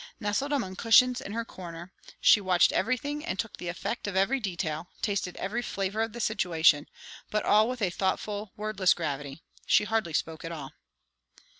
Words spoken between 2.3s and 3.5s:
watched everything and